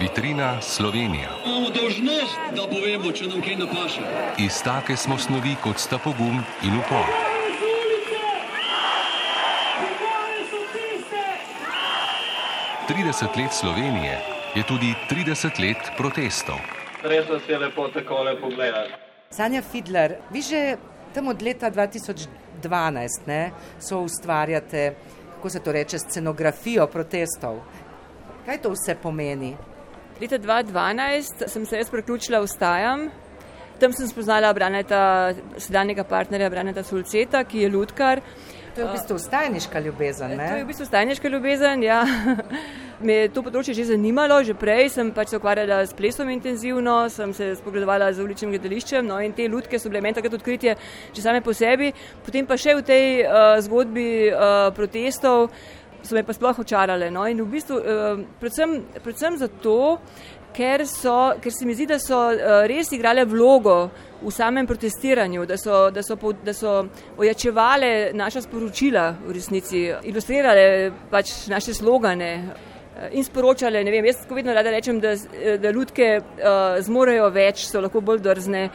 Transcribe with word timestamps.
Vitrina 0.00 0.60
Slovenija. 0.60 1.28
Imamo 1.46 1.70
dožnost, 1.70 2.38
da 2.56 2.66
povemo, 2.68 3.12
če 3.12 3.28
nam 3.30 3.40
kaj 3.40 3.54
napaše. 3.56 4.02
Iz 4.38 4.58
take 4.64 4.96
smo 4.96 5.16
snovi 5.18 5.54
kot 5.62 5.78
sta 5.80 5.96
pogum 5.98 6.42
in 6.62 6.74
upor. 6.76 7.06
Trideset 12.88 13.36
let 13.36 13.52
Slovenije 13.52 14.18
je 14.54 14.64
tudi 14.68 14.90
trideset 15.08 15.58
let 15.58 15.88
protestov. 15.96 16.60
Res 17.02 17.28
nas 17.28 17.48
je 17.48 17.58
lepo 17.58 17.88
takole 17.88 18.34
pogledati. 18.40 18.92
Sanja 19.30 19.62
Fidler, 19.62 20.18
vi 20.30 20.42
že 20.42 20.76
tam 21.14 21.28
od 21.28 21.42
leta 21.42 21.70
2012 21.70 22.28
ne, 23.26 23.50
so 23.80 24.02
ustvarjate, 24.04 24.94
kako 25.36 25.50
se 25.50 25.60
to 25.60 25.72
reče, 25.72 25.98
scenografijo 25.98 26.86
protestov. 26.86 27.62
Kaj 28.46 28.60
to 28.62 28.74
vse 28.76 28.94
pomeni? 29.02 29.54
Leta 30.20 30.38
2012 30.38 31.46
sem 31.46 31.66
se 31.66 31.76
jaz 31.76 31.90
priključila 31.90 32.40
v 32.40 32.46
Stajam. 32.46 33.10
Tam 33.80 33.92
sem 33.92 34.08
spoznala 34.08 34.52
Braneta, 34.52 35.34
sedanjega 35.60 36.04
partnerja 36.04 36.48
Braneta 36.50 36.82
Sulceta, 36.82 37.44
ki 37.44 37.58
je 37.58 37.68
lutkar. 37.68 38.22
To 38.74 38.80
je 38.80 38.86
v 38.86 38.92
bistvu 38.92 39.18
stajniška 39.18 39.80
ljubezen, 39.80 40.32
ne? 40.36 40.48
To 40.48 40.56
je 40.56 40.64
v 40.64 40.66
bistvu 40.68 40.86
stajniška 40.86 41.28
ljubezen, 41.28 41.82
ja. 41.82 42.00
Me 43.06 43.12
je 43.12 43.28
to 43.28 43.42
področje 43.44 43.76
že 43.76 43.90
zanimalo, 43.92 44.40
že 44.44 44.56
prej 44.56 44.88
sem 44.96 45.12
pač 45.12 45.32
se 45.32 45.36
ukvarjala 45.36 45.82
s 45.84 45.92
plesom 45.92 46.32
intenzivno, 46.32 46.96
sem 47.12 47.32
se 47.36 47.52
spogledovala 47.60 48.08
z 48.12 48.24
uličnim 48.24 48.56
gledališčem, 48.56 49.04
no 49.04 49.20
in 49.20 49.36
te 49.36 49.48
lutke 49.52 49.76
so 49.76 49.92
bile 49.92 50.00
meni 50.00 50.16
takrat 50.16 50.32
odkritje 50.40 50.76
že 51.12 51.20
same 51.20 51.44
po 51.44 51.52
sebi. 51.52 51.92
Potem 52.24 52.48
pa 52.48 52.56
še 52.56 52.76
v 52.80 52.84
tej 52.88 53.04
uh, 53.24 53.60
zgodbi 53.60 54.32
uh, 54.32 54.72
protestov 54.72 55.52
so 56.02 56.14
me 56.14 56.22
pa 56.22 56.32
sploh 56.32 56.58
očarale. 56.58 57.10
No? 57.10 57.26
In 57.26 57.42
v 57.42 57.50
bistvu 57.50 57.78
uh, 57.78 58.24
predvsem, 58.40 58.76
predvsem 59.04 59.38
zato, 59.40 59.76
ker, 60.56 60.86
so, 60.88 61.16
ker 61.42 61.52
se 61.52 61.66
mi 61.68 61.74
zdi, 61.76 61.88
da 61.90 61.98
so 62.02 62.18
uh, 62.32 62.64
res 62.68 62.92
igrale 62.96 63.26
vlogo 63.28 63.76
v 64.22 64.32
samem 64.32 64.66
protestiranju, 64.66 65.44
da 65.46 65.58
so, 65.60 65.90
da 65.90 66.02
so, 66.02 66.16
da 66.44 66.54
so 66.56 66.76
ojačevale 67.18 68.12
naša 68.16 68.46
sporočila 68.46 69.10
v 69.26 69.36
resnici, 69.36 69.84
ilustrirale 70.08 70.92
pač 71.12 71.48
naše 71.52 71.76
slogane. 71.76 72.32
In 73.12 73.20
sporočale, 73.20 73.82
ne 73.84 73.92
vem, 73.92 74.06
jaz 74.08 74.22
tako 74.22 74.38
vedno 74.38 74.54
rada 74.56 74.70
rečem, 74.72 75.02
da, 75.04 75.12
da 75.60 75.70
ljudke 75.70 76.14
uh, 76.16 76.78
zmorejo 76.80 77.28
več, 77.28 77.66
so 77.68 77.84
lahko 77.84 78.00
bolj 78.00 78.24
drzne, 78.24 78.68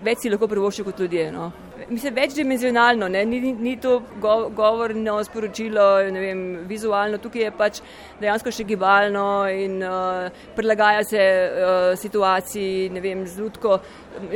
več 0.00 0.24
si 0.24 0.32
lahko 0.32 0.48
privoščijo 0.48 0.88
kot 0.88 1.04
ljudje. 1.04 1.26
No 1.34 1.50
mislim, 1.90 2.14
večdimenzionalno, 2.14 3.08
ni, 3.08 3.24
ni, 3.24 3.52
ni 3.52 3.76
to 3.80 4.02
go, 4.20 4.48
govorno 4.48 5.24
sporočilo, 5.24 5.96
vem, 5.96 6.42
vizualno, 6.68 7.18
tukaj 7.18 7.42
je 7.42 7.52
pač 7.56 7.80
dejansko 8.20 8.52
še 8.52 8.66
gibalno 8.68 9.46
in 9.50 9.78
uh, 9.82 10.28
prilagaja 10.56 11.04
se 11.06 11.22
uh, 11.22 11.94
situaciji, 11.98 12.90
ne 12.94 13.00
vem, 13.00 13.26
z 13.26 13.40
ljudko. 13.40 13.80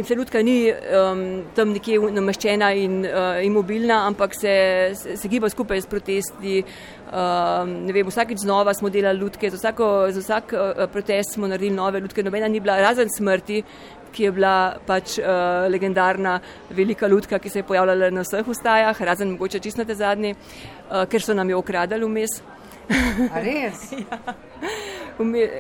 Se 0.07 0.15
ljudka 0.15 0.43
ni 0.47 0.71
um, 0.71 1.23
tam 1.57 1.73
nekje 1.75 1.99
nameščena 2.15 2.73
in 2.79 3.01
uh, 3.03 3.41
imobilna, 3.45 4.05
ampak 4.07 4.37
se, 4.39 4.55
se, 4.95 5.17
se 5.19 5.29
giba 5.29 5.51
skupaj 5.51 5.83
s 5.83 5.91
protesti. 5.91 6.63
Um, 7.13 7.75
vem, 7.93 8.07
vsakeč 8.09 8.45
znova 8.45 8.73
smo 8.75 8.89
delali 8.89 9.21
ljudke, 9.21 9.51
za, 9.51 9.59
vsako, 9.59 9.89
za 10.15 10.23
vsak 10.23 10.55
uh, 10.57 10.85
protest 10.93 11.35
smo 11.35 11.51
naredili 11.51 11.77
nove 11.77 12.01
ljudke, 12.01 12.23
nobena 12.23 12.49
ni 12.49 12.61
bila 12.61 12.79
razen 12.81 13.11
smrti, 13.13 13.63
ki 14.13 14.29
je 14.29 14.33
bila 14.33 14.55
pač 14.87 15.19
uh, 15.19 15.67
legendarna 15.73 16.39
velika 16.71 17.09
ljudka, 17.09 17.39
ki 17.39 17.51
se 17.51 17.63
je 17.63 17.69
pojavljala 17.69 18.11
na 18.11 18.25
vseh 18.27 18.49
ustajah, 18.49 19.01
razen 19.01 19.35
mogoče 19.35 19.61
čisto 19.61 19.83
na 19.83 19.89
te 19.89 19.95
zadnji, 19.95 20.35
uh, 20.35 21.05
ker 21.09 21.23
so 21.23 21.35
nam 21.35 21.51
jo 21.51 21.59
ukradali 21.59 22.05
vmes. 22.07 22.41
Res? 23.43 23.93
ja. 24.05 24.19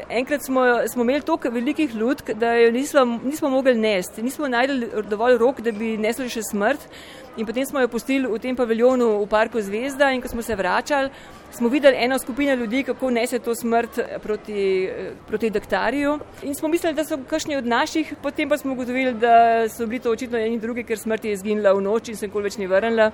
Enkrat 0.08 0.44
smo, 0.44 0.62
smo 0.88 1.02
imeli 1.02 1.20
toliko 1.20 1.50
velikih 1.50 1.94
ljudk, 1.94 2.30
da 2.30 2.52
jo 2.52 2.70
nismo, 2.70 3.04
nismo 3.24 3.50
mogli 3.50 3.74
nesti. 3.74 4.22
Nismo 4.22 4.48
najdeli 4.48 4.88
dovolj 5.10 5.38
rok, 5.38 5.60
da 5.60 5.72
bi 5.72 5.96
nesli 5.96 6.28
še 6.28 6.42
smrt. 6.50 6.88
In 7.36 7.46
potem 7.46 7.64
smo 7.64 7.80
jo 7.80 7.88
pustili 7.88 8.28
v 8.28 8.38
tem 8.38 8.56
paviljonu 8.56 9.06
v 9.22 9.26
parku 9.26 9.60
Zvezda 9.60 10.10
in 10.12 10.20
ko 10.20 10.28
smo 10.28 10.42
se 10.42 10.56
vračali, 10.56 11.08
smo 11.52 11.68
videli 11.72 11.96
eno 11.96 12.18
skupino 12.18 12.54
ljudi, 12.54 12.82
kako 12.84 13.10
nese 13.10 13.38
to 13.38 13.54
smrt 13.54 14.00
proti, 14.22 14.90
proti 15.28 15.50
daktarju. 15.50 16.18
In 16.42 16.54
smo 16.54 16.68
mislili, 16.68 16.94
da 16.94 17.04
so 17.04 17.16
kakšni 17.28 17.56
od 17.56 17.66
naših, 17.66 18.14
potem 18.22 18.48
pa 18.48 18.58
smo 18.58 18.72
ugotovili, 18.72 19.14
da 19.14 19.68
so 19.68 19.86
bili 19.86 20.00
to 20.00 20.12
očitno 20.12 20.38
eni 20.38 20.60
drugi, 20.60 20.84
ker 20.84 20.98
smrt 20.98 21.24
je 21.24 21.32
izginila 21.32 21.72
v 21.72 21.80
noč 21.80 22.12
in 22.12 22.20
se 22.20 22.28
nikoli 22.28 22.50
več 22.50 22.60
ni 22.60 22.68
vrnila. 22.68 23.10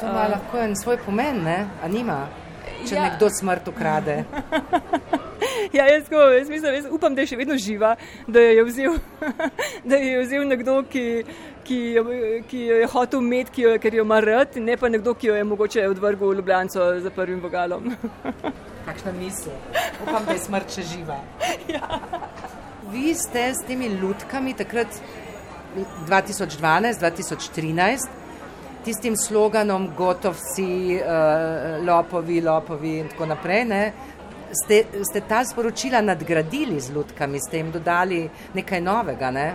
To 0.00 0.10
ima 0.10 0.26
lahko 0.34 0.58
en 0.58 0.74
svoj 0.76 0.98
pomen, 1.06 1.42
ne? 1.44 1.60
A 1.82 1.88
nima? 1.88 2.24
Če 2.88 2.94
ja. 2.94 3.06
nekdo 3.06 3.30
smrt 3.30 3.70
ukrade. 3.70 4.24
ja, 5.76 5.86
jaz, 5.86 6.08
ko, 6.08 6.16
jaz, 6.16 6.48
mislim, 6.48 6.74
jaz 6.74 6.86
upam, 6.90 7.14
da 7.14 7.24
je 7.24 7.32
še 7.32 7.38
vedno 7.40 7.56
živa, 7.60 7.94
da 8.26 8.40
jo 8.40 8.50
je 8.56 8.64
vzel, 8.68 8.98
da 9.90 10.00
jo 10.00 10.10
je 10.10 10.24
vzel 10.24 10.46
nekdo, 10.48 10.76
ki, 10.90 11.04
ki, 11.68 11.78
ki 12.50 12.62
jo 12.66 12.80
je 12.82 12.90
hotel 12.92 13.24
imeti, 13.24 13.54
ki 13.56 13.66
jo, 13.66 13.74
ker 13.82 13.98
jo 13.98 14.06
ima 14.06 14.20
rad, 14.24 14.56
ne 14.56 14.76
pa 14.76 14.90
nekdo, 14.92 15.14
ki 15.14 15.30
jo 15.30 15.38
je 15.38 15.46
mogoče 15.48 15.88
odvrgel 15.88 16.32
v 16.32 16.40
Ljubljano 16.40 16.88
za 17.04 17.14
prvim 17.14 17.40
vogalom. 17.44 17.90
Kakšna 18.88 19.12
misel? 19.18 19.56
Upam, 20.02 20.24
da 20.24 20.36
je 20.36 20.44
smrt 20.46 20.78
še 20.78 20.86
živa. 20.94 21.18
ja. 21.74 22.00
Vi 22.88 23.12
ste 23.14 23.50
s 23.52 23.66
temi 23.68 23.90
lutkami 24.00 24.54
takrat 24.56 25.02
2012, 26.08 27.02
2013 27.02 28.18
tistim 28.88 29.16
sloganom, 29.16 29.90
gotov 29.96 30.38
si, 30.40 30.96
uh, 30.96 31.76
lopovi, 31.84 32.40
lopovi 32.40 32.94
in 33.02 33.10
tako 33.12 33.26
naprej. 33.34 33.64
Ne? 33.68 33.82
Ste, 34.52 34.84
ste 35.04 35.20
ta 35.28 35.44
sporočila 35.44 36.00
nadgradili 36.00 36.80
z 36.80 36.94
ljudkami, 36.94 37.40
ste 37.40 37.56
jim 37.56 37.72
dodali 37.72 38.28
nekaj 38.54 38.80
novega? 38.80 39.30
Ne? 39.30 39.54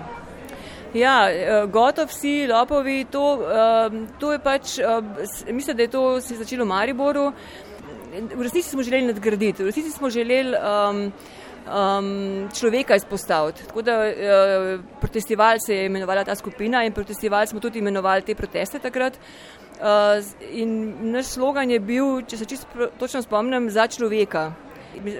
Ja, 0.93 1.29
eh, 1.29 1.65
gotov 1.65 2.13
si, 2.13 2.45
lopovi, 2.47 3.05
to, 3.09 3.41
uh, 3.41 3.95
to 4.21 4.31
je 4.31 4.39
pač, 4.39 4.77
uh, 4.77 5.01
mislim, 5.49 5.77
da 5.77 5.83
je 5.83 5.89
to 5.89 6.21
se 6.21 6.37
začelo 6.37 6.65
v 6.65 6.67
Mariboru. 6.67 7.31
V 8.13 8.41
resnici 8.41 8.69
smo 8.69 8.83
želeli 8.83 9.09
nadgraditi, 9.09 9.63
v 9.63 9.71
resnici 9.71 9.91
smo 9.91 10.09
želeli. 10.09 10.53
Um, 10.53 11.09
um, 11.67 12.49
človeka 12.53 12.95
izpostaviti. 12.95 13.65
Tako 13.67 13.81
da 13.81 13.97
uh, 13.99 14.81
protestival 15.01 15.57
se 15.65 15.75
je 15.75 15.85
imenovala 15.85 16.23
ta 16.23 16.35
skupina 16.35 16.83
in 16.83 16.93
protestival 16.93 17.47
smo 17.47 17.59
tudi 17.59 17.79
imenovali 17.79 18.21
te 18.21 18.35
proteste 18.35 18.79
takrat. 18.79 19.17
Uh, 19.73 20.23
in 20.51 20.93
naš 21.11 21.25
slogan 21.25 21.69
je 21.69 21.79
bil, 21.79 22.21
če 22.21 22.37
se 22.37 22.45
čisto 22.45 22.87
točno 22.99 23.21
spomnim, 23.21 23.69
za 23.69 23.87
človeka. 23.87 24.51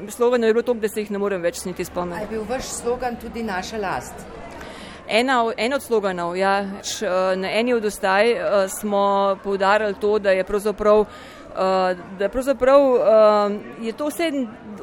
Slogan 0.09 0.43
je 0.43 0.53
bilo 0.53 0.63
to, 0.63 0.73
da 0.73 0.87
se 0.87 1.01
jih 1.01 1.11
ne 1.11 1.17
morem 1.17 1.41
več 1.41 1.65
niti 1.65 1.85
spomniti. 1.85 2.21
Je 2.21 2.27
bil 2.27 2.45
vaš 2.49 2.63
slogan 2.81 3.15
tudi 3.21 3.43
naša 3.43 3.77
last? 3.77 4.25
Ena, 5.07 5.51
en 5.57 5.73
od 5.73 5.83
sloganov, 5.83 6.37
ja. 6.37 6.61
Na 7.35 7.51
eni 7.51 7.73
od 7.73 7.85
ostaj 7.85 8.35
smo 8.79 9.37
poudarjali 9.43 9.95
to, 9.99 10.19
da 10.19 10.31
je 10.31 10.43
pravzaprav 10.43 11.05
Uh, 11.53 11.59
da 12.19 12.29
pravzaprav 12.29 12.81
uh, 12.81 13.01
je 13.81 13.91
to 13.93 14.07
vse 14.07 14.31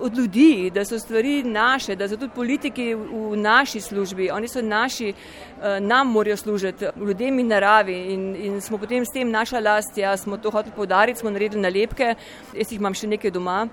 od 0.01 0.19
ljudi, 0.19 0.71
da 0.75 0.85
so 0.85 0.99
stvari 0.99 1.43
naše, 1.43 1.97
da 1.97 2.09
so 2.09 2.17
tudi 2.17 2.31
politiki 2.35 2.95
v, 2.95 3.31
v 3.33 3.37
naši 3.37 3.81
službi, 3.81 4.31
oni 4.31 4.49
so 4.49 4.63
naši, 4.63 5.11
uh, 5.11 5.65
nam 5.81 6.13
morajo 6.13 6.37
služiti, 6.37 6.87
ljudem 6.97 7.39
in 7.39 7.49
naravi 7.49 7.97
in, 8.15 8.37
in 8.37 8.61
smo 8.61 8.79
potem 8.79 9.05
s 9.05 9.11
tem 9.11 9.31
naša 9.31 9.61
last, 9.61 9.99
ja, 9.99 10.17
smo 10.17 10.37
to 10.37 10.51
hoteli 10.51 10.77
podariti, 10.77 11.21
smo 11.21 11.31
naredili 11.31 11.63
nalepke, 11.63 12.15
jaz 12.55 12.71
jih 12.71 12.79
imam 12.79 12.95
še 12.95 13.11
nekaj 13.17 13.35
doma. 13.35 13.67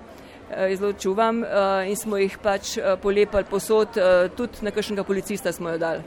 Zelo 0.48 0.92
čuvam 0.92 1.42
uh, 1.42 1.48
in 1.88 1.96
smo 1.96 2.16
jih 2.16 2.38
pač 2.42 2.76
uh, 2.78 2.94
polepili 3.02 3.44
posod, 3.44 3.98
tudi 4.36 4.64
na 4.64 4.70
kakšnega 4.70 5.04
policista 5.04 5.52
smo 5.52 5.74
jo 5.74 5.78
dali. 5.78 6.02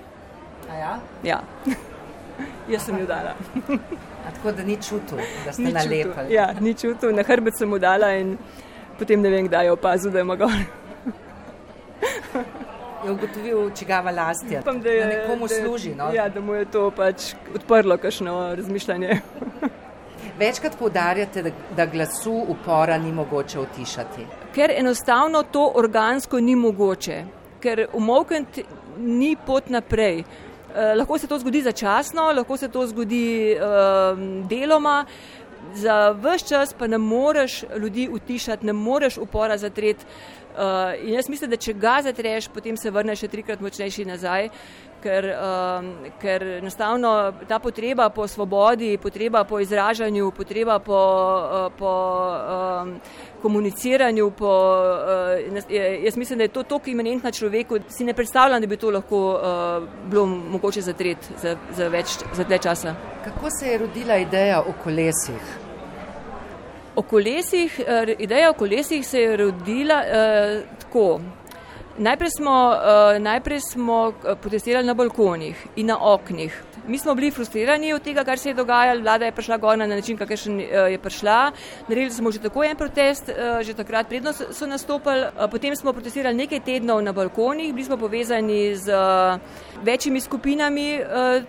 Ja? 0.69 0.99
Ja, 1.23 1.39
jaz 2.73 2.85
sem 2.85 2.99
jo 2.99 3.05
dala. 3.05 3.35
Tako 4.25 4.51
da 4.51 4.63
ni 4.63 4.77
čutil, 4.81 5.17
da 5.45 5.53
ste 5.53 5.61
nalepili. 5.61 6.33
Ja, 6.33 6.53
ni 6.59 6.73
čutil, 6.73 7.15
na 7.15 7.23
hrbet 7.23 7.57
sem 7.57 7.69
mu 7.69 7.79
dala 7.79 8.13
in 8.17 8.37
potem 8.99 9.21
ne 9.21 9.29
vem, 9.29 9.47
kdaj 9.47 9.65
je 9.65 9.71
opazil, 9.71 10.11
da 10.11 10.19
ima 10.19 10.35
gor. 10.35 10.53
Je 13.05 13.11
ugotovil, 13.11 13.71
čigava 13.75 14.11
last 14.11 14.51
je. 14.51 14.59
Upam, 14.59 14.81
da, 14.81 14.89
je, 14.89 15.05
da 15.05 15.07
nekomu 15.09 15.47
da, 15.47 15.55
služi. 15.55 15.95
No? 15.95 16.11
Ja, 16.13 16.29
da 16.29 16.41
mu 16.41 16.53
je 16.53 16.65
to 16.65 16.91
pač 16.91 17.33
odprlo 17.55 17.97
kakšno 17.97 18.55
razmišljanje. 18.55 19.21
Večkrat 20.41 20.73
poudarjate, 20.79 21.51
da, 21.77 21.85
glasu 21.85 22.33
upora 22.47 22.97
ni 22.97 23.11
mogoče 23.11 23.59
utišati. 23.59 24.25
Ker 24.55 24.71
enostavno 24.77 25.43
to 25.43 25.71
organsko 25.75 26.39
ni 26.39 26.55
mogoče, 26.55 27.19
ker 27.61 27.85
umokniti 27.93 28.63
ni 28.97 29.35
pot 29.45 29.69
naprej. 29.69 30.23
Eh, 30.23 30.95
lahko 30.97 31.17
se 31.17 31.27
to 31.27 31.37
zgodi 31.39 31.61
začasno, 31.61 32.31
lahko 32.33 32.57
se 32.57 32.67
to 32.67 32.87
zgodi 32.87 33.53
uh, 33.53 34.17
deloma, 34.49 35.05
za 35.75 36.09
vse 36.09 36.47
čas 36.47 36.73
pa 36.73 36.87
ne 36.87 36.97
moreš 36.97 37.63
ljudi 37.77 38.09
utišati, 38.09 38.65
ne 38.65 38.73
moreš 38.73 39.17
upora 39.17 39.57
zatreti. 39.57 40.05
Uh, 40.51 41.07
in 41.07 41.13
jaz 41.13 41.29
mislim, 41.29 41.49
da 41.49 41.57
če 41.57 41.73
ga 41.73 42.01
zatreš, 42.03 42.49
potem 42.51 42.77
se 42.77 42.91
vrneš 42.91 43.23
še 43.23 43.27
trikrat 43.31 43.61
močnejši 43.63 44.05
nazaj, 44.05 44.49
ker, 45.01 45.27
um, 45.31 45.87
ker 46.21 46.43
enostavno 46.59 47.11
ta 47.47 47.59
potreba 47.59 48.09
po 48.09 48.27
svobodi, 48.27 48.97
potreba 49.01 49.43
po 49.47 49.59
izražanju, 49.59 50.31
potreba 50.37 50.79
po, 50.79 50.99
uh, 50.99 51.71
po 51.77 51.93
um, 51.93 52.93
komuniciranju, 53.41 54.29
po 54.37 54.51
uh, 54.51 55.63
jaz 56.03 56.17
mislim, 56.17 56.37
da 56.37 56.49
je 56.49 56.53
to 56.57 56.63
tako 56.63 56.89
imanentno 56.89 57.31
človeku, 57.31 57.79
da 57.79 57.89
si 57.89 58.03
ne 58.03 58.13
predstavljam, 58.13 58.61
da 58.61 58.67
bi 58.67 58.77
to 58.77 58.91
lahko 58.91 59.23
uh, 59.31 59.89
bilo 60.09 60.25
mogoče 60.25 60.81
zatreti 60.81 61.39
za, 61.41 61.57
za 61.77 61.87
več 61.87 62.19
za 62.35 62.43
dlje 62.43 62.61
časa. 62.67 62.95
Kako 63.23 63.49
se 63.59 63.67
je 63.67 63.77
rodila 63.77 64.17
ideja 64.17 64.61
o 64.61 64.73
kolesih? 64.83 65.60
O 67.01 67.03
kolesih, 67.03 67.79
uh, 67.79 68.09
ideja 68.19 68.49
o 68.49 68.53
kolesih 68.53 69.07
se 69.07 69.21
je 69.21 69.37
rodila 69.37 70.03
uh, 70.05 70.79
tako. 70.79 71.19
Najprej 71.97 72.29
smo, 72.29 72.71
uh, 72.71 73.21
najprej 73.21 73.59
smo 73.59 74.13
protestirali 74.41 74.87
na 74.87 74.93
balkonih 74.93 75.67
in 75.75 75.85
na 75.85 75.97
oknih. 75.99 76.63
Mi 76.87 76.97
smo 76.97 77.15
bili 77.15 77.31
frustrirani 77.31 77.93
od 77.93 78.01
tega, 78.01 78.23
kar 78.23 78.39
se 78.39 78.49
je 78.49 78.53
dogajalo. 78.53 79.01
Vlada 79.01 79.25
je 79.25 79.31
prišla 79.31 79.57
gor 79.57 79.77
na 79.77 79.87
način, 79.87 80.17
kakršen 80.17 80.59
eh, 80.59 80.65
je 80.91 80.97
prišla. 80.97 81.51
Naredili 81.87 82.11
smo 82.11 82.31
že 82.31 82.39
tako 82.39 82.63
en 82.63 82.77
protest, 82.77 83.29
eh, 83.29 83.63
že 83.63 83.73
takrat 83.73 84.07
predno 84.09 84.33
so 84.33 84.67
nastopili. 84.67 85.21
Eh, 85.21 85.47
potem 85.51 85.75
smo 85.75 85.93
protestirali 85.93 86.35
nekaj 86.35 86.59
tednov 86.59 87.03
na 87.03 87.13
balkonih, 87.13 87.73
bili 87.73 87.85
smo 87.85 87.97
povezani 87.97 88.75
z 88.75 88.91
večjimi 89.83 90.21
skupinami 90.21 90.99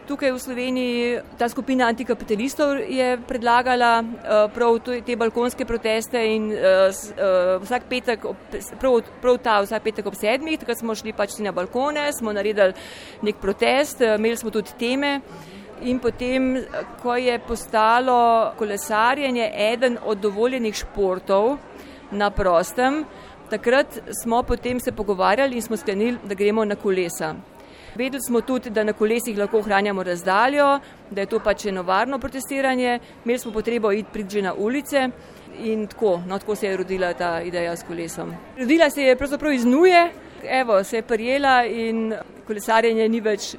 tukaj 0.07 0.33
v 0.33 0.39
Sloveniji. 0.39 1.21
Ta 1.39 1.49
skupina 1.49 1.87
antikapitalistov 1.87 2.77
je 2.89 3.19
predlagala 3.29 4.05
prav 4.55 4.79
te 5.07 5.17
balkonske 5.17 5.65
proteste 5.65 6.27
in 6.35 6.53
vsak 7.61 7.83
petek, 7.89 8.21
prav, 8.81 9.01
prav 9.21 9.39
ta 9.39 9.61
vsak 9.63 9.83
petek 9.83 10.07
ob 10.07 10.15
sedmih, 10.15 10.32
takrat 10.39 10.79
smo 10.79 10.95
šli 10.95 11.13
pač 11.13 11.39
na 11.39 11.53
balkone, 11.53 12.13
smo 12.13 12.33
naredili 12.33 12.73
nek 13.23 13.37
protest, 13.37 14.01
imeli 14.01 14.37
smo 14.37 14.51
tudi 14.51 14.73
teme. 14.79 15.21
In 15.83 15.99
potem, 15.99 16.63
ko 17.03 17.17
je 17.17 17.39
postalo 17.39 18.53
kolesarjenje 18.59 19.51
eden 19.55 19.99
od 20.05 20.19
dovoljenih 20.19 20.75
športov 20.75 21.59
na 22.11 22.31
prostem, 22.31 23.05
takrat 23.51 23.99
smo 24.23 24.43
potem 24.43 24.81
se 24.81 24.93
pogovarjali 24.93 25.57
in 25.57 25.63
smo 25.63 25.77
sklenili, 25.77 26.19
da 26.25 26.35
gremo 26.35 26.65
na 26.65 26.77
kolesa. 26.77 27.35
Vedeli 27.95 28.23
smo 28.23 28.41
tudi, 28.41 28.71
da 28.71 28.85
na 28.85 28.93
kolesih 28.93 29.39
lahko 29.39 29.59
ohranjamo 29.59 30.03
razdaljo, 30.03 30.79
da 31.11 31.21
je 31.21 31.27
to 31.27 31.41
pač 31.45 31.67
eno 31.67 31.83
varno 31.83 32.19
protestiranje, 32.19 32.99
imeli 33.25 33.39
smo 33.39 33.53
potrebo 33.53 33.93
iti 33.93 34.09
pridži 34.13 34.43
na 34.43 34.55
ulice 34.55 35.11
in 35.59 35.87
tako, 35.87 36.21
no, 36.27 36.39
tako 36.39 36.55
se 36.55 36.67
je 36.67 36.77
rodila 36.77 37.15
ta 37.15 37.41
ideja 37.43 37.77
s 37.77 37.83
kolesom. 37.83 38.35
Rodila 38.59 38.91
se 38.91 39.03
je 39.03 39.17
pravzaprav 39.17 39.53
iz 39.53 39.65
nuje, 39.65 40.11
evo, 40.49 40.85
se 40.85 40.97
je 40.97 41.03
prijela 41.03 41.65
in 41.65 42.15
kolesarjenje 42.47 43.09
ni 43.09 43.21
več 43.21 43.55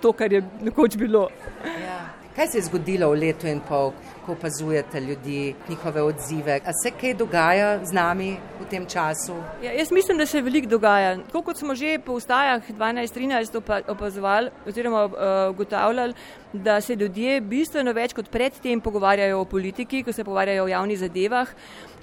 to, 0.00 0.12
kar 0.12 0.32
je 0.32 0.42
nekoč 0.60 0.96
bilo. 0.96 1.28
Ja. 1.64 2.23
Kaj 2.34 2.48
se 2.48 2.58
je 2.58 2.62
zgodilo 2.66 3.06
v 3.12 3.18
letu 3.22 3.46
in 3.46 3.60
pol, 3.62 3.92
ko 4.26 4.32
opazujete 4.32 5.00
ljudi, 5.00 5.54
njihove 5.68 6.02
odzive? 6.02 6.56
A 6.66 6.72
se 6.82 6.90
kaj 6.90 7.14
dogaja 7.14 7.84
z 7.84 7.94
nami 7.94 8.32
v 8.60 8.66
tem 8.70 8.86
času? 8.90 9.36
Ja, 9.62 9.70
jaz 9.72 9.92
mislim, 9.94 10.18
da 10.18 10.26
se 10.26 10.42
veliko 10.42 10.66
dogaja. 10.68 11.12
Tako 11.28 11.42
kot 11.42 11.62
smo 11.62 11.74
že 11.74 11.98
po 12.02 12.18
ustajah 12.18 12.70
12-13 12.70 13.82
opazovali 13.88 14.50
oziroma 14.66 15.04
uh, 15.04 15.14
ugotavljali, 15.50 16.14
da 16.52 16.80
se 16.80 16.96
ljudje 16.96 17.40
bistveno 17.40 17.92
več 17.92 18.12
kot 18.12 18.28
predtem 18.30 18.80
pogovarjajo 18.80 19.40
o 19.40 19.44
politiki, 19.44 20.02
ko 20.02 20.12
se 20.12 20.24
pogovarjajo 20.24 20.64
o 20.64 20.68
javnih 20.68 20.98
zadevah. 20.98 21.48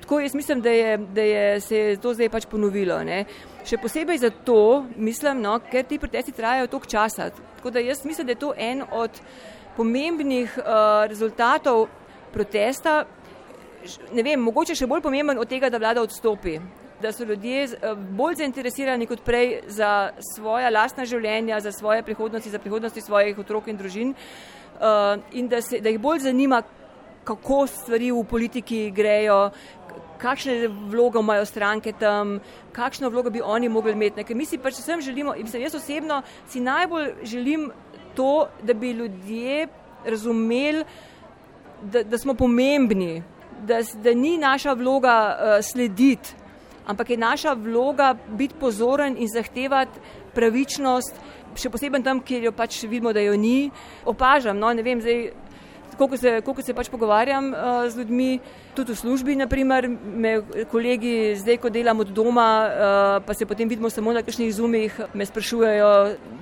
Tako 0.02 0.20
jaz 0.20 0.34
mislim, 0.36 0.62
da, 0.62 0.70
je, 0.70 0.98
da 0.98 1.22
je, 1.22 1.60
se 1.62 1.78
je 1.78 1.98
to 1.98 2.14
zdaj 2.14 2.30
pač 2.30 2.46
ponovilo. 2.48 3.04
Ne. 3.04 3.26
Še 3.68 3.78
posebej 3.78 4.24
zato 4.24 4.86
mislim, 4.96 5.44
no, 5.44 5.60
ker 5.60 5.84
ti 5.84 6.00
protesti 6.00 6.32
trajajo 6.32 6.72
toliko 6.72 6.88
časa. 6.88 7.34
Tako 7.58 7.70
da 7.70 7.84
jaz 7.84 8.06
mislim, 8.06 8.28
da 8.28 8.32
je 8.32 8.46
to 8.48 8.54
en 8.58 8.84
od 8.92 9.20
pomembnih 9.78 10.58
uh, 10.58 11.08
rezultatov 11.10 11.88
protesta. 12.34 13.06
Ne 14.14 14.24
vem, 14.24 14.40
mogoče 14.40 14.76
še 14.78 14.88
bolj 14.88 15.04
pomemben 15.06 15.40
od 15.42 15.50
tega, 15.50 15.70
da 15.70 15.82
vlada 15.82 16.04
odstopi. 16.04 16.60
Da 17.02 17.12
so 17.12 17.26
ljudje 17.26 17.66
uh, 17.66 17.96
bolj 17.98 18.42
zainteresirani 18.44 19.08
kot 19.10 19.24
prej 19.26 19.62
za 19.68 20.12
svoja 20.34 20.70
lastna 20.70 21.06
življenja, 21.06 21.60
za 21.60 21.72
svoje 21.72 22.04
prihodnosti, 22.04 22.50
za 22.50 22.60
prihodnosti 22.60 23.02
svojih 23.02 23.40
otrok 23.40 23.68
in 23.68 23.80
družin. 23.80 24.14
Uh, 24.82 25.18
in 25.38 25.48
da, 25.48 25.62
se, 25.62 25.82
da 25.82 25.90
jih 25.90 26.02
bolj 26.02 26.26
zanima, 26.28 26.62
kako 27.24 27.68
stvari 27.68 28.10
v 28.12 28.24
politiki 28.26 28.90
grejo, 28.92 29.52
kakšne 30.22 30.68
vloge 30.90 31.20
imajo 31.20 31.46
stranke 31.46 31.94
tam, 31.98 32.40
kakšno 32.72 33.10
vlogo 33.10 33.30
bi 33.30 33.42
oni 33.42 33.70
mogli 33.70 33.92
imeti. 33.92 34.24
Ker 34.24 34.38
mi 34.38 34.46
si 34.46 34.62
pač 34.62 34.78
vsem 34.80 35.02
želimo, 35.02 35.36
in 35.36 35.50
jaz 35.62 35.76
osebno 35.76 36.22
si 36.50 36.62
najbolj 36.62 37.14
želim 37.24 37.72
to, 38.16 38.48
da 38.64 38.74
bi 38.74 38.92
ljudje 38.92 39.68
razumeli, 40.06 40.86
da, 41.82 42.04
da 42.04 42.18
smo 42.18 42.34
pomembni, 42.34 43.24
da, 43.68 43.82
da 44.04 44.14
ni 44.14 44.38
naša 44.38 44.74
vloga 44.74 45.16
uh, 45.36 45.66
slediti, 45.66 46.36
ampak 46.86 47.10
je 47.10 47.18
naša 47.18 47.54
vloga 47.54 48.16
biti 48.28 48.56
pozoren 48.60 49.16
in 49.18 49.28
zahtevati 49.28 50.00
pravičnost, 50.34 51.16
še 51.56 51.70
posebej 51.70 52.04
tam, 52.04 52.22
kjer 52.24 52.48
jo 52.48 52.52
pač 52.56 52.84
vidimo, 52.84 53.14
da 53.14 53.22
jo 53.22 53.36
ni. 53.38 53.72
Opažam, 54.06 54.58
no, 54.58 54.72
ne 54.74 54.84
vem, 54.84 55.02
zdaj 55.02 55.32
koliko 55.98 56.18
se, 56.18 56.42
koliko 56.42 56.62
se 56.62 56.74
pač 56.74 56.90
pogovarjam 56.90 57.52
uh, 57.54 57.88
z 57.90 57.98
ljudmi, 57.98 58.40
tudi 58.76 58.94
v 58.94 58.98
službi, 58.98 59.36
naprimer, 59.36 59.88
me 59.90 60.34
kolegi 60.72 61.36
zdaj, 61.36 61.58
ko 61.58 61.70
delam 61.70 62.00
od 62.00 62.12
doma, 62.16 62.50
uh, 62.66 63.24
pa 63.26 63.34
se 63.34 63.46
potem 63.46 63.70
vidimo 63.70 63.90
samo 63.90 64.14
na 64.14 64.24
kakšnih 64.24 64.54
zumih, 64.56 65.00
me 65.14 65.26
sprašujejo 65.26 65.92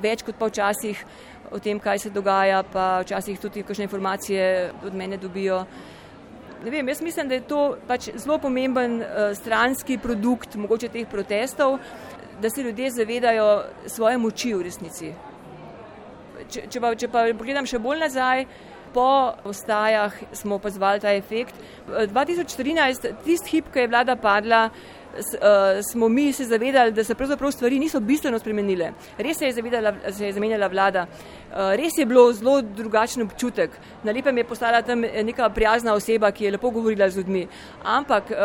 več 0.02 0.24
kot 0.24 0.40
pa 0.40 0.50
včasih 0.50 1.06
o 1.52 1.60
tem, 1.60 1.80
kaj 1.80 2.00
se 2.00 2.10
dogaja, 2.14 2.64
pa 2.64 3.00
včasih 3.04 3.40
tudi 3.40 3.64
kakšne 3.64 3.90
informacije 3.90 4.72
od 4.86 4.96
mene 4.96 5.18
dobijo. 5.18 5.64
Ne 6.64 6.72
vem, 6.72 6.88
jaz 6.92 7.02
mislim, 7.02 7.28
da 7.28 7.38
je 7.38 7.48
to 7.48 7.64
pač 7.88 8.10
zelo 8.16 8.38
pomemben 8.38 9.00
uh, 9.02 9.32
stranski 9.36 9.98
produkt 9.98 10.56
mogoče 10.56 10.90
teh 10.94 11.08
protestov, 11.08 11.80
da 12.42 12.50
se 12.50 12.64
ljudje 12.64 12.92
zavedajo 12.92 13.64
svoje 13.88 14.18
moči 14.18 14.54
v 14.54 14.64
resnici. 14.64 15.14
Če, 16.50 16.68
če, 16.72 16.80
pa, 16.80 16.94
če 16.96 17.08
pa 17.12 17.26
pogledam 17.38 17.68
še 17.68 17.80
bolj 17.84 18.00
nazaj, 18.06 18.46
po 18.94 19.34
ostajah 19.44 20.14
smo 20.34 20.56
opazovali 20.56 21.00
ta 21.00 21.14
efekt. 21.14 21.56
2014, 21.88 23.14
tisti 23.24 23.50
hip, 23.50 23.66
ko 23.74 23.80
je 23.80 23.88
vlada 23.88 24.16
padla, 24.16 24.70
uh, 24.70 25.82
smo 25.92 26.10
mi 26.10 26.34
se 26.34 26.46
zavedali, 26.46 26.92
da 26.92 27.04
se 27.04 27.16
pravzaprav 27.16 27.52
stvari 27.52 27.80
niso 27.80 28.00
bistveno 28.00 28.40
spremenile. 28.40 28.92
Res 29.18 29.38
se 29.38 29.46
je, 29.46 29.54
zavedala, 29.54 29.94
se 30.12 30.26
je 30.26 30.34
zamenjala 30.34 30.68
vlada, 30.68 31.08
res 31.52 31.98
je 31.98 32.06
bilo 32.06 32.34
zelo 32.34 32.62
drugačen 32.62 33.24
občutek. 33.24 33.72
Na 34.04 34.12
lepem 34.12 34.38
je 34.38 34.44
postala 34.44 34.82
tam 34.82 35.02
neka 35.02 35.50
prijazna 35.50 35.94
oseba, 35.94 36.32
ki 36.32 36.46
je 36.46 36.52
lepo 36.52 36.70
govorila 36.70 37.10
z 37.10 37.18
ljudmi. 37.18 37.48
Ampak 37.84 38.32
uh, 38.32 38.38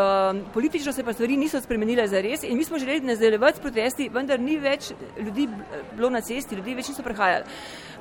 politično 0.54 0.92
se 0.92 1.04
pa 1.04 1.12
stvari 1.12 1.36
niso 1.36 1.60
spremenile 1.60 2.08
za 2.08 2.20
res 2.20 2.42
in 2.42 2.56
mi 2.56 2.64
smo 2.64 2.78
želeli 2.78 3.00
nadaljevati 3.00 3.58
s 3.58 3.60
protesti, 3.60 4.08
vendar 4.08 4.40
ni 4.40 4.56
več 4.56 4.92
ljudi 5.18 5.48
bilo 5.96 6.10
na 6.10 6.20
cesti, 6.20 6.56
ljudi 6.56 6.74
več 6.74 6.88
niso 6.88 7.02
prehajali. 7.02 7.44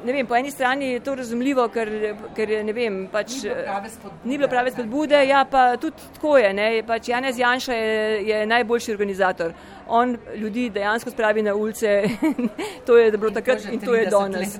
Ne 0.03 0.13
vem, 0.13 0.27
po 0.27 0.35
eni 0.35 0.51
strani 0.51 0.85
je 0.91 0.99
to 0.99 1.15
razumljivo, 1.15 1.67
ker, 1.71 1.89
ker 2.35 2.49
ne 2.65 2.73
vem, 2.75 2.97
pač, 3.11 3.37
ni 4.23 4.37
bilo 4.37 4.49
prave 4.51 4.71
spodbude, 4.71 5.21
ja, 5.27 5.45
pa 5.49 5.77
tudi 5.79 6.09
tako 6.17 6.37
je. 6.37 6.49
Ne, 6.53 6.67
pač 6.87 7.07
Janez 7.07 7.39
Janša 7.39 7.77
je, 7.77 8.17
je 8.27 8.41
najboljši 8.51 8.91
organizator. 8.91 9.53
On 9.87 10.17
ljudi 10.35 10.69
dejansko 10.69 11.11
spravi 11.11 11.41
na 11.47 11.55
ulice, 11.55 12.01
to 12.87 12.97
je 12.97 13.11
bilo 13.11 13.31
takrat 13.31 13.63
in 13.71 13.79
to 13.79 13.95
je 13.95 14.09
danes. 14.11 14.59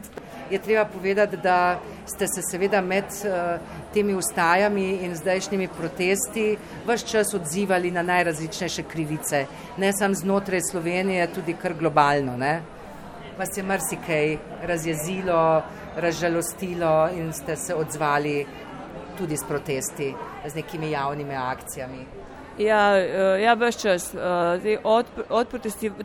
Je 0.52 0.60
treba 0.60 0.86
povedati, 0.86 1.38
da 1.38 1.80
ste 2.06 2.28
se 2.28 2.42
seveda 2.52 2.82
med 2.82 3.04
uh, 3.04 3.60
temi 3.94 4.14
ustajami 4.14 4.90
in 5.06 5.16
zdajšnjimi 5.16 5.68
protesti 5.78 6.58
vse 6.88 7.08
čas 7.08 7.34
odzivali 7.34 7.92
na 7.92 8.02
najrazličnejše 8.02 8.84
krivice, 8.84 9.46
ne 9.78 9.94
samo 9.94 10.14
znotraj 10.14 10.62
Slovenije, 10.72 11.28
tudi 11.34 11.54
kar 11.54 11.74
globalno. 11.74 12.38
Ne? 12.38 12.62
Vas 13.38 13.58
je 13.58 13.64
marsikaj 13.64 14.38
razjezilo, 14.64 15.64
razžalostilo 15.96 17.10
in 17.18 17.34
ste 17.34 17.56
se 17.56 17.76
odzvali 17.76 18.46
tudi 19.18 19.38
s 19.38 19.44
protesti, 19.48 20.14
z 20.48 20.56
nekimi 20.56 20.92
javnimi 20.92 21.36
akcijami. 21.36 22.06
Ja, 22.58 22.98
eh, 22.98 23.42
ja 23.42 23.54
vse 23.54 23.80
čas. 23.80 24.14
Eh, 24.14 24.78
od, 24.84 25.06
od 25.30 25.48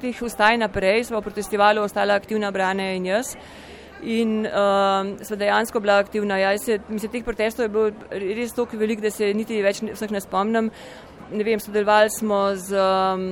teh 0.01 0.23
ustaj 0.23 0.57
naprej 0.57 1.05
smo 1.05 1.21
protestivali, 1.21 1.81
ostala 1.81 2.15
aktivna 2.15 2.51
brane 2.51 2.97
in 2.97 3.07
jaz. 3.07 3.37
In 4.03 4.47
uh, 4.47 5.25
smo 5.27 5.37
dejansko 5.37 5.81
bila 5.81 5.99
aktivna. 5.99 6.39
Ja, 6.39 6.59
se, 6.59 6.79
mislim, 6.89 7.13
teh 7.13 7.25
protestov 7.25 7.65
je 7.65 7.69
bilo 7.69 7.91
res 8.11 8.55
toliko 8.55 8.79
velik, 8.79 9.01
da 9.01 9.11
se 9.11 9.33
niti 9.35 9.63
več 9.63 9.83
vseh 9.83 10.11
ne 10.15 10.21
spomnim. 10.21 10.71
Ne 11.31 11.45
vem, 11.45 11.61
sodelovali 11.61 12.11
smo 12.15 12.55
z 12.57 12.79
um, 12.79 13.25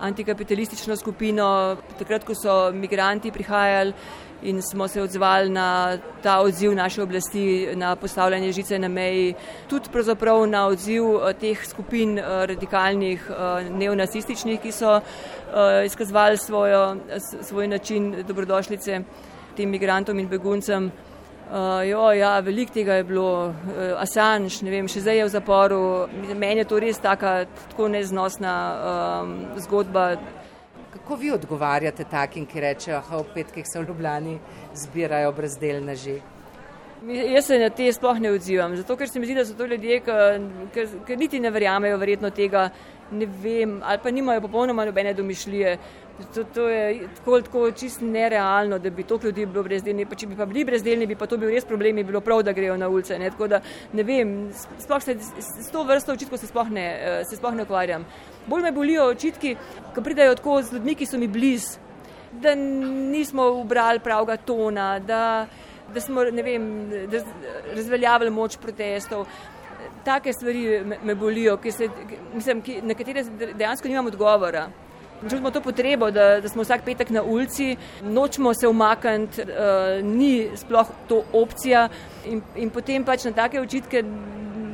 antikapitalistično 0.00 0.96
skupino, 0.96 1.76
takrat, 1.98 2.24
ko 2.24 2.34
so 2.38 2.70
migranti 2.74 3.32
prihajali 3.34 3.94
in 4.42 4.62
smo 4.62 4.88
se 4.88 5.02
odzvali 5.02 5.50
na 5.50 5.98
ta 6.22 6.40
odziv 6.40 6.74
naše 6.74 7.02
oblasti, 7.02 7.68
na 7.74 7.96
postavljanje 7.96 8.52
žice 8.52 8.78
na 8.78 8.88
meji, 8.88 9.34
tudi 9.70 9.88
pravzaprav 9.92 10.46
na 10.46 10.66
odziv 10.66 11.04
eh, 11.04 11.32
teh 11.40 11.66
skupin 11.66 12.18
eh, 12.18 12.24
radikalnih 12.46 13.30
eh, 13.30 13.70
neonacističnih, 13.70 14.60
ki 14.60 14.72
so 14.72 15.00
izkazvali 15.84 16.36
svojo, 16.36 16.96
svoj 17.42 17.68
način 17.68 18.24
dobrodošlice 18.28 19.00
tem 19.56 19.70
migrantom 19.70 20.18
in 20.18 20.28
beguncem. 20.28 20.90
Uh, 21.52 21.82
jo, 21.84 22.06
ja, 22.16 22.40
veliko 22.40 22.72
tega 22.72 22.94
je 22.96 23.04
bilo, 23.04 23.52
uh, 23.52 23.80
Assange, 24.00 24.62
ne 24.64 24.70
vem, 24.72 24.86
še 24.88 25.02
zdaj 25.04 25.18
je 25.20 25.24
v 25.26 25.32
zaporu. 25.34 25.80
Meni 26.32 26.62
je 26.62 26.68
to 26.70 26.78
res 26.80 27.00
taka, 27.02 27.42
tako 27.68 27.90
neznosna 27.92 28.54
um, 28.72 29.34
zgodba. 29.60 30.14
Kako 30.94 31.16
vi 31.20 31.32
odgovarjate 31.34 32.06
takim, 32.08 32.46
ki 32.48 32.60
rečejo, 32.60 33.02
da 33.04 33.20
v 33.20 33.34
petkih 33.34 33.68
se 33.68 33.80
v 33.80 33.88
Ljubljani 33.88 34.38
zbirajo 34.80 35.32
brezdelneži? 35.36 36.16
Jaz 37.02 37.46
se 37.46 37.58
na 37.58 37.68
te 37.68 37.88
sploh 37.92 38.20
ne 38.22 38.30
odzivam, 38.30 38.76
zato 38.78 38.96
ker 38.96 39.08
se 39.10 39.20
mi 39.20 39.26
zdi, 39.26 39.34
da 39.34 39.44
so 39.44 39.56
to 39.58 39.66
ljudje, 39.66 40.00
ki 41.06 41.16
niti 41.18 41.40
ne 41.40 41.50
verjamejo 41.50 41.98
verjetno 41.98 42.30
tega, 42.30 42.68
ne 43.10 43.26
vem, 43.26 43.80
ali 43.82 43.98
pa 44.02 44.10
nimajo 44.10 44.40
popolnoma 44.40 44.84
nobene 44.86 45.14
domišljije. 45.14 45.76
To, 46.34 46.44
to 46.44 46.68
je 46.68 47.08
tako, 47.16 47.40
tako 47.40 47.70
čist 47.70 48.00
nerealno, 48.00 48.78
da 48.78 48.90
bi 48.90 49.02
toliko 49.02 49.26
ljudi 49.26 49.46
bilo 49.46 49.62
brezdelni. 49.64 50.06
Pa 50.06 50.14
če 50.14 50.26
bi 50.26 50.36
pa 50.36 50.46
bili 50.46 50.64
brezdelni, 50.64 51.06
bi 51.06 51.16
pa 51.16 51.26
to 51.26 51.38
bil 51.40 51.50
res 51.50 51.64
problem, 51.64 51.96
bi 51.96 52.04
bilo 52.04 52.20
prav, 52.20 52.42
da 52.42 52.52
grejo 52.52 52.76
na 52.76 52.88
ulice. 52.88 53.18
Ne? 53.18 53.30
Tako 53.30 53.48
da 53.48 53.60
ne 53.92 54.04
vem, 54.06 54.36
sploh 54.78 55.02
se 55.02 55.16
s 55.18 55.70
to 55.72 55.82
vrsto 55.88 56.12
očitkov 56.12 56.38
se 56.38 56.46
sploh 56.46 56.70
ne, 56.70 56.86
se 57.28 57.36
sploh 57.36 57.56
ne 57.56 57.66
ukvarjam. 57.66 58.06
Bolj 58.46 58.68
me 58.68 58.72
bolijo 58.72 59.08
očitki, 59.14 59.56
ko 59.94 60.04
pridajo 60.04 60.36
tako 60.38 60.60
z 60.62 60.78
ljudmi, 60.78 60.94
ki 60.94 61.08
so 61.08 61.18
mi 61.18 61.28
bliz, 61.28 61.76
da 62.32 62.54
nismo 62.54 63.50
ubrali 63.60 64.00
pravega 64.00 64.36
tona, 64.36 64.94
da 64.98 65.22
da 65.94 66.00
smo 66.00 66.20
vem, 66.20 66.90
da 67.10 67.18
razveljavili 67.74 68.30
moč 68.30 68.56
protestov. 68.56 69.26
Take 70.04 70.32
stvari 70.32 70.80
me, 70.84 70.98
me 71.04 71.14
bolijo, 71.14 71.56
ki 71.56 71.72
se, 71.72 71.88
mislim, 72.34 72.62
ki, 72.62 72.80
na 72.82 72.94
katere 72.94 73.24
dejansko 73.54 73.88
nimam 73.88 74.06
odgovora. 74.06 74.68
Čutimo 75.22 75.50
to 75.50 75.60
potrebo, 75.60 76.10
da, 76.10 76.40
da 76.40 76.48
smo 76.48 76.62
vsak 76.62 76.84
petek 76.84 77.10
na 77.10 77.22
ulici, 77.22 77.76
nočemo 78.02 78.54
se 78.54 78.68
umakniti, 78.68 79.42
uh, 79.42 80.04
ni 80.04 80.48
sploh 80.56 80.88
to 81.08 81.22
opcija 81.32 81.88
in, 82.26 82.42
in 82.56 82.70
potem 82.70 83.04
pač 83.04 83.24
na 83.24 83.32
take 83.32 83.60
očitke 83.60 84.02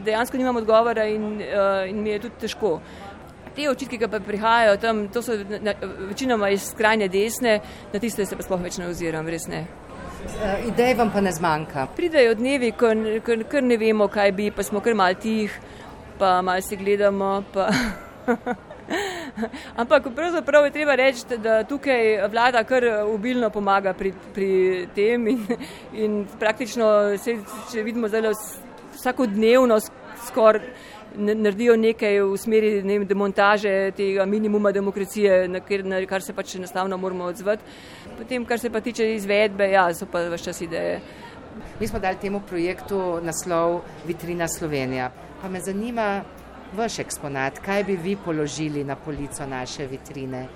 dejansko 0.04 0.36
nimam 0.36 0.56
odgovora 0.56 1.04
in, 1.04 1.42
uh, 1.42 1.88
in 1.88 2.02
mi 2.02 2.10
je 2.10 2.18
tudi 2.18 2.40
težko. 2.40 2.78
Te 3.56 3.68
očitke, 3.70 3.98
ki 3.98 4.08
pa 4.08 4.20
prihajajo 4.20 4.76
tam, 4.80 5.08
to 5.12 5.22
so 5.22 5.36
na, 5.60 5.74
večinoma 6.08 6.48
iz 6.54 6.70
skrajne 6.70 7.08
desne, 7.08 7.58
na 7.92 8.00
tiste 8.00 8.26
se 8.26 8.36
pa 8.36 8.46
sploh 8.46 8.62
več 8.62 8.78
ne 8.78 8.88
oziram, 8.88 9.28
res 9.28 9.48
ne. 9.50 9.66
Eh, 10.18 10.68
idej 10.68 10.94
vam 10.98 11.10
pa 11.14 11.20
ne 11.20 11.32
zmanjka. 11.32 11.88
Pridejo 11.96 12.34
dnevi, 12.38 12.72
ko 12.72 12.92
kar 13.50 13.62
ne 13.62 13.76
vemo, 13.78 14.08
kaj 14.08 14.32
bi, 14.32 14.50
pa 14.54 14.62
smo 14.62 14.80
kar 14.80 14.94
mal 14.98 15.14
tih, 15.14 15.54
pa 16.18 16.38
mal 16.42 16.62
si 16.62 16.76
gledamo. 16.76 17.42
Pa 17.52 17.68
Ampak 19.76 20.08
pravzaprav 20.16 20.64
je 20.64 20.70
treba 20.70 20.94
reči, 20.94 21.38
da 21.38 21.62
tukaj 21.64 22.28
vlada 22.32 22.64
kar 22.64 22.84
obilno 23.04 23.50
pomaga 23.50 23.92
pri, 23.94 24.12
pri 24.34 24.50
tem 24.94 25.28
in, 25.28 25.46
in 25.92 26.20
praktično 26.38 27.16
se, 27.18 27.38
če 27.72 27.84
vidimo 27.86 28.08
zdaj 28.08 28.32
vsakodnevno 28.96 29.78
skoraj 30.26 30.72
naredijo 31.16 31.76
nekaj 31.76 32.20
v 32.20 32.36
smeri 32.36 32.70
ne 32.82 32.98
vem, 32.98 33.06
demontaže 33.08 33.92
tega 33.96 34.26
minimuma 34.26 34.72
demokracije, 34.72 35.48
na 35.48 35.60
kar, 35.60 35.84
na 35.84 36.00
kar 36.06 36.22
se 36.22 36.32
pač 36.32 36.54
enostavno 36.56 36.96
moramo 36.96 37.24
odzvati. 37.24 37.64
Potem, 38.18 38.44
kar 38.44 38.58
se 38.58 38.70
pa 38.70 38.80
tiče 38.80 39.14
izvedbe, 39.14 39.70
ja, 39.72 39.88
so 39.94 40.06
pa 40.06 40.26
vse 40.28 40.44
čas 40.44 40.60
ideje. 40.60 41.00
Mi 41.80 41.88
smo 41.88 41.98
dali 41.98 42.18
temu 42.20 42.40
projektu 42.46 43.20
naslov 43.22 43.80
Vitrina 44.06 44.48
Slovenija. 44.48 45.10
Pa 45.42 45.48
me 45.48 45.60
zanima 45.60 46.22
vaš 46.76 46.98
eksponat, 46.98 47.58
kaj 47.64 47.84
bi 47.84 47.96
vi 47.96 48.16
položili 48.24 48.84
na 48.84 48.96
polico 48.96 49.46
naše 49.46 49.86
vitrine? 49.86 50.46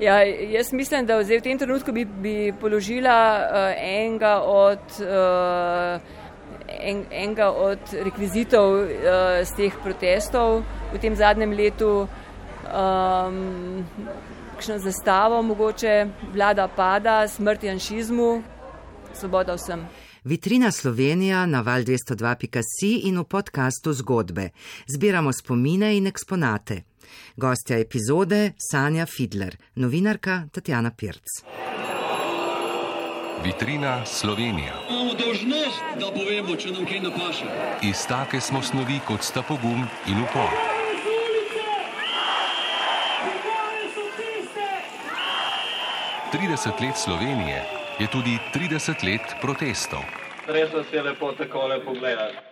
Ja, 0.00 0.22
jaz 0.22 0.72
mislim, 0.72 1.06
da 1.06 1.16
v 1.18 1.40
tem 1.40 1.58
trenutku 1.58 1.92
bi, 1.92 2.04
bi 2.04 2.52
položila 2.60 3.38
uh, 3.38 3.72
enega 3.80 4.40
od 4.42 5.00
uh, 5.00 6.00
en, 6.68 7.04
enega 7.10 7.50
od 7.50 7.78
rekvizitov 8.04 8.72
uh, 8.72 8.88
z 9.44 9.56
teh 9.56 9.78
protestov 9.82 10.62
v 10.92 11.00
tem 11.00 11.16
zadnjem 11.16 11.52
letu, 11.56 12.06
um, 12.68 13.84
kakšno 14.54 14.78
zastavo, 14.78 15.42
mogoče 15.42 16.06
vlada 16.32 16.68
pada, 16.68 17.28
smrt 17.28 17.64
janšizmu, 17.64 18.42
svoboda 19.14 19.56
vsem. 19.56 19.86
Vitrina 20.26 20.70
Slovenija 20.70 21.46
na 21.46 21.60
val 21.60 21.82
202.si 21.86 22.88
in 23.06 23.18
v 23.18 23.24
podkastu 23.24 23.92
zgodbe. 23.92 24.48
Zbiramo 24.86 25.32
spomine 25.32 25.96
in 25.96 26.06
eksponate. 26.06 26.82
Gostja 27.36 27.78
epizode 27.78 28.52
Sanja 28.58 29.06
Fidler, 29.06 29.56
novinarka 29.74 30.48
Tatjana 30.52 30.90
Pirc. 30.90 31.46
Vitrina 33.44 34.06
Slovenija. 34.06 34.74
Imamo 34.90 35.14
dožnost, 35.14 35.86
da 36.00 36.10
povemo, 36.10 36.56
če 36.56 36.74
nam 36.74 36.90
kaj 36.90 37.00
napaše. 37.06 37.46
Iz 37.86 38.02
take 38.10 38.40
smo 38.40 38.62
snovi, 38.62 38.98
kot 39.06 39.22
sta 39.22 39.46
pogum 39.46 39.86
in 40.10 40.26
upor. 40.26 40.50
Trideset 46.32 46.80
let 46.80 46.98
Slovenije 46.98 47.75
je 47.98 48.06
tudi 48.12 48.38
trideset 48.52 49.02
let 49.02 49.36
protestov. 49.40 50.04
Res 50.46 50.72
vas 50.72 50.92
je 50.92 51.02
lepo 51.02 51.32
takole 51.32 51.80
pogledati. 51.84 52.45